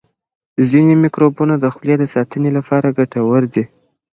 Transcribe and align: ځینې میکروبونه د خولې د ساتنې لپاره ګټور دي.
ځینې 0.69 0.93
میکروبونه 1.03 1.55
د 1.59 1.65
خولې 1.75 1.95
د 1.99 2.03
ساتنې 2.15 2.49
لپاره 2.57 2.95
ګټور 2.97 3.43
دي. 3.53 3.63